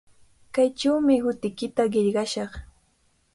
[0.57, 2.51] Kaychawmi hutiykita qillqashaq.